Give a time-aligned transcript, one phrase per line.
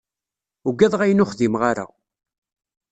[0.67, 1.85] Uggadeɣ ayen ur xdimeɣ ara.